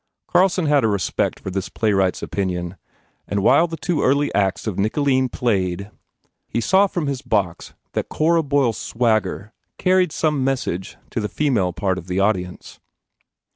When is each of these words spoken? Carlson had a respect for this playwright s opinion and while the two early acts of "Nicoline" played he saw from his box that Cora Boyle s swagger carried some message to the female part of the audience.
Carlson 0.27 0.65
had 0.65 0.83
a 0.83 0.87
respect 0.87 1.39
for 1.39 1.51
this 1.51 1.69
playwright 1.69 2.15
s 2.15 2.23
opinion 2.23 2.75
and 3.27 3.43
while 3.43 3.67
the 3.67 3.77
two 3.77 4.01
early 4.01 4.33
acts 4.33 4.65
of 4.65 4.79
"Nicoline" 4.79 5.29
played 5.29 5.91
he 6.47 6.59
saw 6.59 6.87
from 6.87 7.05
his 7.05 7.21
box 7.21 7.75
that 7.93 8.09
Cora 8.09 8.41
Boyle 8.41 8.69
s 8.69 8.79
swagger 8.79 9.53
carried 9.77 10.11
some 10.11 10.43
message 10.43 10.97
to 11.11 11.19
the 11.19 11.29
female 11.29 11.71
part 11.71 11.99
of 11.99 12.07
the 12.07 12.19
audience. 12.19 12.79